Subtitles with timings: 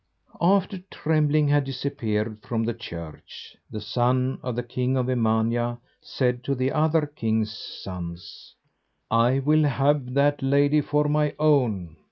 [0.41, 6.43] After Trembling had disappeared from the church, the son of the king of Emania said
[6.45, 8.55] to the other kings' sons:
[9.11, 11.97] "I will have that lady for my own."